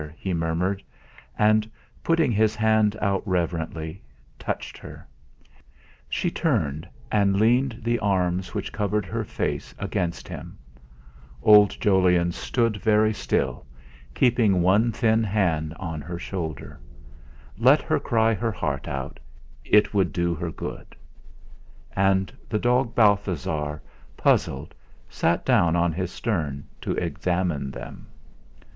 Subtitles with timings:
[0.17, 0.81] he murmured,
[1.37, 1.69] and
[2.03, 4.01] putting his hand out reverently,
[4.39, 5.07] touched her.
[6.09, 10.57] She turned, and leaned the arms which covered her face against him.
[11.43, 13.63] Old Jolyon stood very still,
[14.15, 16.79] keeping one thin hand on her shoulder.
[17.59, 19.19] Let her cry her heart out
[19.63, 20.95] it would do her good.
[21.95, 23.79] And the dog Balthasar,
[24.17, 24.73] puzzled,
[25.09, 28.07] sat down on his stern to examine them.